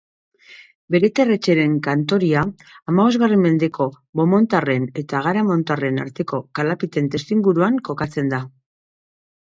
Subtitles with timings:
[0.93, 3.89] Bereterretxen Khantoria hamabostgarren mendeko
[4.23, 8.47] Beaumontarren eta Agaramontarren arteko kalapiten testuinguruan kokatzen da.